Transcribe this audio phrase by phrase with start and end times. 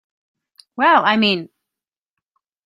[0.75, 1.49] Well, I mean!